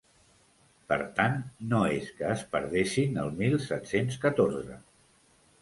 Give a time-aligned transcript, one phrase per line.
[0.93, 1.35] Per tant,
[1.73, 4.83] no és que es perdessin el mil set-cents catorze.